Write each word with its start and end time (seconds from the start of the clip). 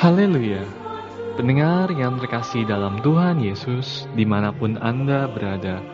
Haleluya! 0.00 0.64
Pendengar 1.36 1.92
yang 1.92 2.16
terkasih 2.16 2.64
dalam 2.64 3.04
Tuhan 3.04 3.36
Yesus, 3.36 4.08
di 4.16 4.24
mana 4.24 4.48
pun 4.48 4.80
Anda 4.80 5.28
berada, 5.28 5.84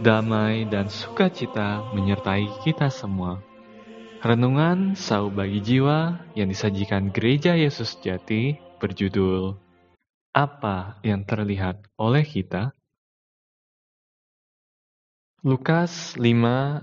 damai 0.00 0.64
dan 0.64 0.88
sukacita 0.88 1.84
menyertai 1.92 2.48
kita 2.64 2.88
semua. 2.88 3.36
Renungan 4.24 4.96
Sau 4.96 5.28
Bagi 5.28 5.60
Jiwa 5.60 6.24
yang 6.32 6.48
disajikan 6.48 7.12
Gereja 7.12 7.52
Yesus 7.52 8.00
Jati 8.00 8.56
berjudul 8.80 9.52
Apa 10.32 10.96
yang 11.04 11.28
terlihat 11.28 11.84
oleh 12.00 12.24
kita? 12.24 12.72
Lukas 15.44 16.16
5 16.16 16.24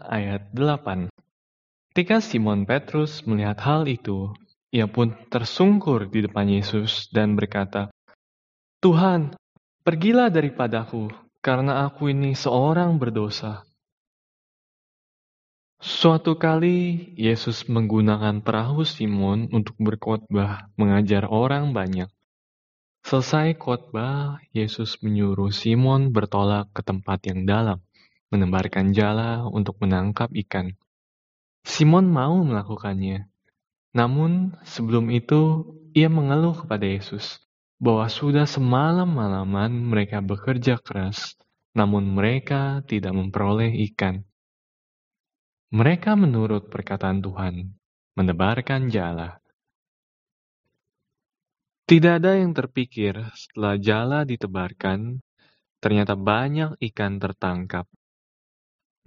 ayat 0.06 0.54
8 0.54 1.10
Ketika 1.90 2.22
Simon 2.22 2.70
Petrus 2.70 3.26
melihat 3.26 3.58
hal 3.66 3.90
itu, 3.90 4.30
ia 4.72 4.86
pun 4.86 5.16
tersungkur 5.32 6.12
di 6.12 6.28
depan 6.28 6.48
Yesus 6.48 7.08
dan 7.10 7.40
berkata, 7.40 7.88
Tuhan, 8.84 9.34
pergilah 9.82 10.28
daripadaku, 10.28 11.08
karena 11.40 11.88
aku 11.88 12.12
ini 12.12 12.36
seorang 12.36 13.00
berdosa. 13.00 13.64
Suatu 15.78 16.36
kali 16.42 17.14
Yesus 17.16 17.70
menggunakan 17.70 18.42
perahu 18.42 18.82
Simon 18.82 19.48
untuk 19.54 19.78
berkhotbah, 19.78 20.74
mengajar 20.74 21.30
orang 21.30 21.70
banyak. 21.70 22.10
Selesai 23.06 23.56
khotbah, 23.56 24.42
Yesus 24.52 25.00
menyuruh 25.00 25.54
Simon 25.54 26.12
bertolak 26.12 26.74
ke 26.74 26.82
tempat 26.84 27.24
yang 27.30 27.48
dalam, 27.48 27.80
menebarkan 28.34 28.92
jala 28.92 29.48
untuk 29.48 29.80
menangkap 29.80 30.28
ikan. 30.34 30.76
Simon 31.64 32.12
mau 32.12 32.36
melakukannya, 32.42 33.30
namun 33.98 34.54
sebelum 34.62 35.10
itu 35.10 35.66
ia 35.98 36.06
mengeluh 36.06 36.54
kepada 36.54 36.86
Yesus 36.86 37.42
bahwa 37.82 38.06
sudah 38.06 38.46
semalam-malaman 38.46 39.74
mereka 39.74 40.22
bekerja 40.22 40.78
keras, 40.78 41.34
namun 41.74 42.06
mereka 42.14 42.86
tidak 42.86 43.18
memperoleh 43.18 43.74
ikan. 43.90 44.22
Mereka 45.74 46.14
menurut 46.14 46.70
perkataan 46.70 47.26
Tuhan, 47.26 47.74
menebarkan 48.14 48.94
jala. 48.94 49.42
Tidak 51.90 52.22
ada 52.22 52.38
yang 52.38 52.54
terpikir 52.54 53.18
setelah 53.34 53.82
jala 53.82 54.20
ditebarkan, 54.30 55.18
ternyata 55.82 56.14
banyak 56.14 56.78
ikan 56.94 57.18
tertangkap. 57.18 57.90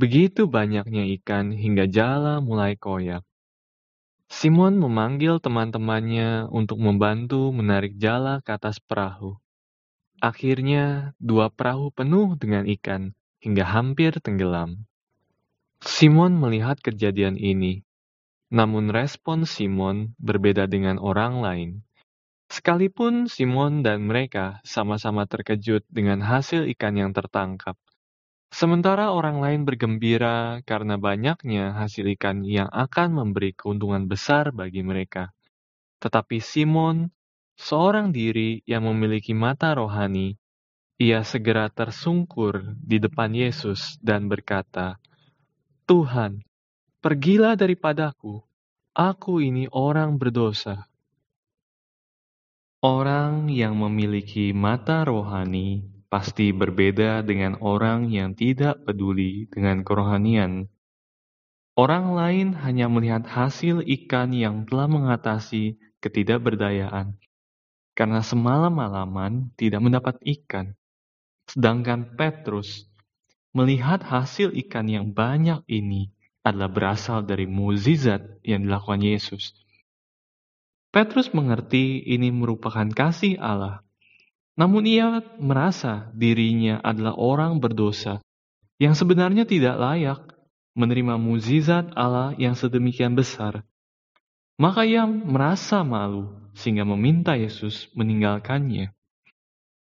Begitu 0.01 0.51
banyaknya 0.51 1.07
ikan 1.21 1.55
hingga 1.55 1.87
jala 1.87 2.43
mulai 2.43 2.75
koyak. 2.75 3.30
Simon 4.31 4.79
memanggil 4.79 5.43
teman-temannya 5.43 6.47
untuk 6.55 6.79
membantu 6.79 7.51
menarik 7.51 7.99
jala 7.99 8.39
ke 8.47 8.55
atas 8.55 8.79
perahu. 8.79 9.43
Akhirnya, 10.23 11.19
dua 11.19 11.51
perahu 11.51 11.91
penuh 11.91 12.39
dengan 12.39 12.63
ikan 12.71 13.11
hingga 13.43 13.67
hampir 13.67 14.15
tenggelam. 14.23 14.87
Simon 15.83 16.39
melihat 16.39 16.79
kejadian 16.79 17.35
ini, 17.35 17.83
namun 18.55 18.95
respon 18.95 19.43
Simon 19.43 20.15
berbeda 20.23 20.71
dengan 20.71 21.03
orang 21.03 21.43
lain. 21.43 21.71
Sekalipun 22.47 23.27
Simon 23.27 23.83
dan 23.83 24.07
mereka 24.07 24.63
sama-sama 24.63 25.27
terkejut 25.27 25.83
dengan 25.91 26.23
hasil 26.23 26.71
ikan 26.79 26.95
yang 26.95 27.11
tertangkap, 27.11 27.75
Sementara 28.51 29.15
orang 29.15 29.39
lain 29.39 29.63
bergembira 29.63 30.59
karena 30.67 30.99
banyaknya 30.99 31.71
hasil 31.79 32.03
ikan 32.19 32.43
yang 32.43 32.67
akan 32.67 33.15
memberi 33.15 33.55
keuntungan 33.55 34.11
besar 34.11 34.51
bagi 34.51 34.83
mereka. 34.83 35.31
Tetapi 36.03 36.43
Simon, 36.43 37.15
seorang 37.55 38.11
diri 38.11 38.59
yang 38.67 38.91
memiliki 38.91 39.39
mata 39.39 39.71
rohani, 39.71 40.35
ia 40.99 41.23
segera 41.23 41.71
tersungkur 41.71 42.75
di 42.75 42.99
depan 42.99 43.31
Yesus 43.31 43.95
dan 44.03 44.27
berkata, 44.27 44.99
"Tuhan, 45.87 46.43
pergilah 46.99 47.55
daripadaku, 47.55 48.43
aku 48.99 49.35
ini 49.47 49.71
orang 49.71 50.19
berdosa." 50.19 50.91
Orang 52.83 53.47
yang 53.47 53.79
memiliki 53.79 54.51
mata 54.51 55.07
rohani 55.07 56.00
pasti 56.11 56.51
berbeda 56.51 57.23
dengan 57.23 57.55
orang 57.63 58.11
yang 58.11 58.35
tidak 58.35 58.83
peduli 58.83 59.47
dengan 59.47 59.87
kerohanian. 59.87 60.67
Orang 61.79 62.19
lain 62.19 62.53
hanya 62.59 62.91
melihat 62.91 63.25
hasil 63.31 63.87
ikan 63.87 64.35
yang 64.35 64.67
telah 64.67 64.91
mengatasi 64.91 65.79
ketidakberdayaan, 66.03 67.15
karena 67.95 68.21
semalam-malaman 68.27 69.55
tidak 69.55 69.81
mendapat 69.81 70.19
ikan. 70.27 70.75
Sedangkan 71.47 72.19
Petrus 72.19 72.91
melihat 73.55 74.03
hasil 74.03 74.51
ikan 74.67 74.91
yang 74.91 75.15
banyak 75.15 75.63
ini 75.71 76.11
adalah 76.43 76.69
berasal 76.69 77.23
dari 77.23 77.47
mukjizat 77.47 78.43
yang 78.43 78.67
dilakukan 78.67 79.01
Yesus. 79.07 79.55
Petrus 80.91 81.31
mengerti 81.31 82.03
ini 82.03 82.35
merupakan 82.35 82.91
kasih 82.91 83.39
Allah 83.39 83.87
namun 84.61 84.85
ia 84.85 85.25
merasa 85.41 86.13
dirinya 86.13 86.85
adalah 86.85 87.17
orang 87.17 87.65
berdosa 87.65 88.21
yang 88.77 88.93
sebenarnya 88.93 89.49
tidak 89.49 89.81
layak 89.81 90.21
menerima 90.77 91.17
mukjizat 91.17 91.97
Allah 91.97 92.37
yang 92.37 92.53
sedemikian 92.53 93.17
besar. 93.17 93.65
Maka 94.61 94.85
ia 94.85 95.09
merasa 95.09 95.81
malu 95.81 96.29
sehingga 96.53 96.85
meminta 96.85 97.41
Yesus 97.41 97.89
meninggalkannya. 97.97 98.93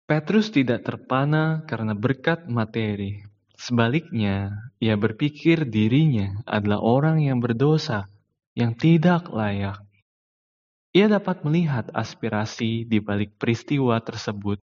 Petrus 0.08 0.48
tidak 0.48 0.88
terpana 0.88 1.68
karena 1.68 1.92
berkat 1.92 2.48
materi. 2.48 3.20
Sebaliknya, 3.60 4.72
ia 4.80 4.96
berpikir 4.96 5.68
dirinya 5.68 6.40
adalah 6.48 6.80
orang 6.80 7.20
yang 7.20 7.44
berdosa, 7.44 8.08
yang 8.56 8.80
tidak 8.80 9.28
layak. 9.28 9.84
Ia 10.96 11.12
dapat 11.12 11.44
melihat 11.44 11.92
aspirasi 11.92 12.88
di 12.88 13.04
balik 13.04 13.36
peristiwa 13.36 14.00
tersebut 14.00 14.64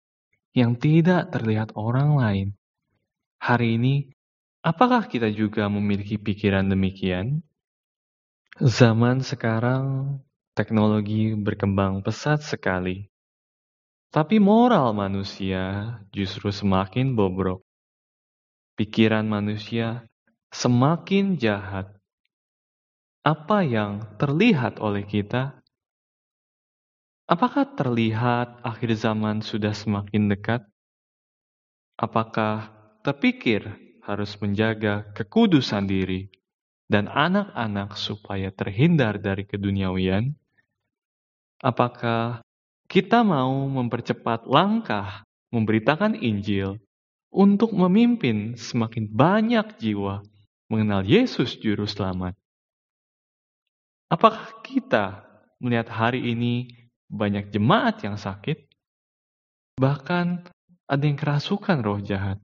yang 0.51 0.75
tidak 0.75 1.31
terlihat 1.31 1.71
orang 1.79 2.19
lain. 2.19 2.47
Hari 3.41 3.79
ini, 3.79 3.95
apakah 4.61 5.07
kita 5.07 5.31
juga 5.31 5.71
memiliki 5.71 6.19
pikiran 6.19 6.67
demikian? 6.67 7.41
Zaman 8.59 9.23
sekarang, 9.23 10.19
teknologi 10.53 11.33
berkembang 11.33 12.03
pesat 12.03 12.43
sekali. 12.43 13.07
Tapi 14.11 14.43
moral 14.43 14.91
manusia 14.91 15.95
justru 16.11 16.51
semakin 16.51 17.15
bobrok. 17.15 17.63
Pikiran 18.75 19.23
manusia 19.23 20.03
semakin 20.51 21.39
jahat. 21.39 21.95
Apa 23.23 23.63
yang 23.63 24.03
terlihat 24.19 24.83
oleh 24.83 25.07
kita 25.07 25.60
Apakah 27.31 27.63
terlihat 27.79 28.59
akhir 28.59 28.91
zaman 28.99 29.39
sudah 29.39 29.71
semakin 29.71 30.35
dekat? 30.35 30.67
Apakah 31.95 32.75
terpikir 33.07 33.71
harus 34.03 34.35
menjaga 34.43 35.07
kekudusan 35.15 35.87
diri 35.87 36.27
dan 36.91 37.07
anak-anak 37.07 37.95
supaya 37.95 38.51
terhindar 38.51 39.15
dari 39.15 39.47
keduniawian? 39.47 40.35
Apakah 41.63 42.43
kita 42.91 43.23
mau 43.23 43.63
mempercepat 43.63 44.43
langkah 44.51 45.23
memberitakan 45.55 46.19
Injil 46.19 46.83
untuk 47.31 47.71
memimpin 47.71 48.59
semakin 48.59 49.07
banyak 49.07 49.79
jiwa 49.79 50.19
mengenal 50.67 51.07
Yesus 51.07 51.55
Juru 51.55 51.87
Selamat? 51.87 52.35
Apakah 54.11 54.59
kita 54.67 55.23
melihat 55.63 55.87
hari 55.87 56.35
ini 56.35 56.80
banyak 57.11 57.51
jemaat 57.51 57.99
yang 58.07 58.15
sakit, 58.15 58.71
bahkan 59.75 60.47
ada 60.87 61.03
yang 61.03 61.19
kerasukan 61.19 61.83
roh 61.83 61.99
jahat. 61.99 62.39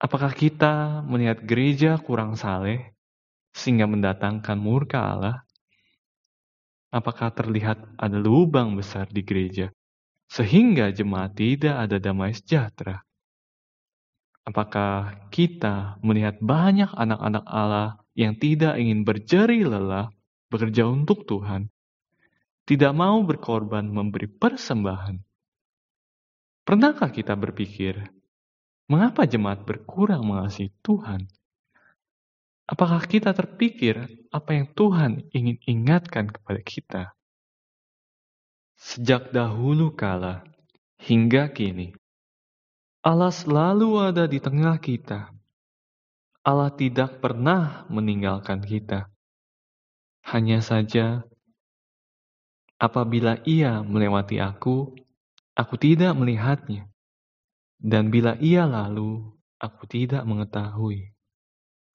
Apakah 0.00 0.32
kita 0.32 1.04
melihat 1.04 1.44
gereja 1.44 2.00
kurang 2.00 2.32
saleh 2.32 2.96
sehingga 3.52 3.84
mendatangkan 3.84 4.56
murka 4.56 5.04
Allah? 5.04 5.44
Apakah 6.88 7.30
terlihat 7.30 7.76
ada 8.00 8.16
lubang 8.16 8.74
besar 8.74 9.06
di 9.12 9.20
gereja 9.20 9.68
sehingga 10.32 10.88
jemaat 10.90 11.36
tidak 11.36 11.76
ada 11.76 12.00
damai 12.00 12.32
sejahtera? 12.32 13.04
Apakah 14.48 15.28
kita 15.28 16.00
melihat 16.00 16.40
banyak 16.40 16.88
anak-anak 16.96 17.44
Allah 17.44 18.00
yang 18.16 18.34
tidak 18.40 18.80
ingin 18.80 19.04
berjeri 19.04 19.62
lelah 19.62 20.08
bekerja 20.50 20.88
untuk 20.88 21.28
Tuhan, 21.28 21.70
tidak 22.70 22.94
mau 22.94 23.18
berkorban 23.26 23.82
memberi 23.82 24.30
persembahan. 24.30 25.18
Pernahkah 26.62 27.10
kita 27.10 27.34
berpikir, 27.34 27.98
mengapa 28.86 29.26
jemaat 29.26 29.66
berkurang 29.66 30.22
mengasihi 30.22 30.70
Tuhan? 30.86 31.26
Apakah 32.70 33.02
kita 33.10 33.34
terpikir 33.34 34.06
apa 34.30 34.54
yang 34.54 34.70
Tuhan 34.70 35.26
ingin 35.34 35.58
ingatkan 35.66 36.30
kepada 36.30 36.62
kita? 36.62 37.02
sejak 38.80 39.28
dahulu 39.28 39.92
kala 39.92 40.40
hingga 40.96 41.52
kini. 41.52 41.92
Allah 43.04 43.32
selalu 43.32 44.00
ada 44.00 44.24
di 44.24 44.40
tengah 44.40 44.80
kita. 44.80 45.28
Allah 46.40 46.72
tidak 46.72 47.20
pernah 47.20 47.84
meninggalkan 47.92 48.64
kita. 48.64 49.12
Hanya 50.24 50.64
saja, 50.64 51.24
apabila 52.80 53.36
Ia 53.44 53.84
melewati 53.84 54.40
aku, 54.40 54.96
aku 55.52 55.74
tidak 55.76 56.16
melihatnya, 56.16 56.88
dan 57.76 58.08
bila 58.08 58.40
Ia 58.40 58.64
lalu, 58.64 59.28
aku 59.60 59.84
tidak 59.84 60.24
mengetahui. 60.24 61.12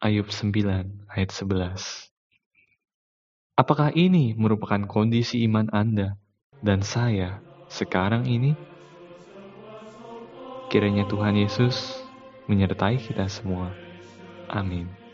Ayub 0.05 0.29
9 0.29 1.09
ayat 1.09 1.31
11 1.33 2.13
Apakah 3.57 3.89
ini 3.95 4.35
merupakan 4.37 4.83
kondisi 4.85 5.41
iman 5.49 5.71
Anda 5.73 6.19
dan 6.61 6.85
saya 6.85 7.41
sekarang 7.71 8.27
ini? 8.27 8.53
Kiranya 10.69 11.07
Tuhan 11.07 11.39
Yesus 11.39 12.03
menyertai 12.51 12.99
kita 12.99 13.31
semua. 13.31 13.71
Amin. 14.51 15.04